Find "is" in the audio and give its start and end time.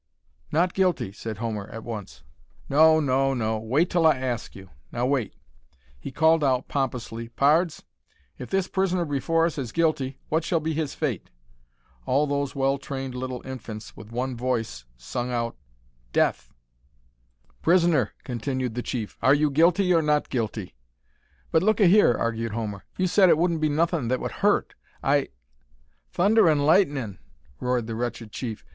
9.59-9.71